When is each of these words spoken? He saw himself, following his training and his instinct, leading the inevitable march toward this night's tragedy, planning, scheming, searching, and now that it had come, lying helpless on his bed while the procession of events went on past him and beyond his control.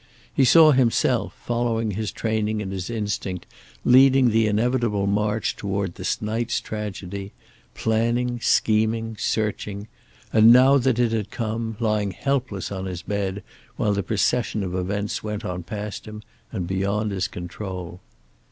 He 0.33 0.45
saw 0.45 0.71
himself, 0.71 1.35
following 1.45 1.91
his 1.91 2.11
training 2.11 2.59
and 2.59 2.71
his 2.71 2.89
instinct, 2.89 3.45
leading 3.85 4.31
the 4.31 4.47
inevitable 4.47 5.05
march 5.05 5.55
toward 5.55 5.93
this 5.93 6.19
night's 6.23 6.59
tragedy, 6.59 7.33
planning, 7.75 8.39
scheming, 8.39 9.15
searching, 9.19 9.87
and 10.33 10.51
now 10.51 10.79
that 10.79 10.97
it 10.97 11.11
had 11.11 11.29
come, 11.29 11.77
lying 11.79 12.09
helpless 12.13 12.71
on 12.71 12.85
his 12.85 13.03
bed 13.03 13.43
while 13.75 13.93
the 13.93 14.01
procession 14.01 14.63
of 14.63 14.73
events 14.73 15.21
went 15.23 15.45
on 15.45 15.61
past 15.61 16.07
him 16.07 16.23
and 16.51 16.65
beyond 16.65 17.11
his 17.11 17.27
control. 17.27 17.99